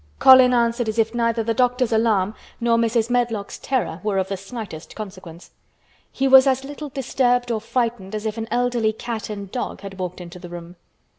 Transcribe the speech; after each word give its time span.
Colin 0.17 0.51
answered 0.51 0.89
as 0.89 0.97
if 0.97 1.13
neither 1.13 1.43
the 1.43 1.53
doctor's 1.53 1.91
alarm 1.93 2.33
nor 2.59 2.75
Mrs. 2.75 3.11
Medlock's 3.11 3.59
terror 3.59 4.01
were 4.03 4.17
of 4.17 4.29
the 4.29 4.35
slightest 4.35 4.95
consequence. 4.95 5.51
He 6.11 6.27
was 6.27 6.47
as 6.47 6.63
little 6.63 6.89
disturbed 6.89 7.51
or 7.51 7.61
frightened 7.61 8.15
as 8.15 8.25
if 8.25 8.35
an 8.39 8.47
elderly 8.49 8.93
cat 8.93 9.29
and 9.29 9.51
dog 9.51 9.81
had 9.81 9.99
walked 9.99 10.19
into 10.19 10.39
the 10.39 10.49
room. 10.49 10.75